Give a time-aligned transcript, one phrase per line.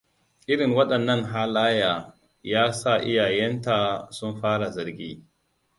[0.51, 2.07] Irin waɗannan halaye
[2.43, 5.23] ya sa iyayenta sun fara zargi.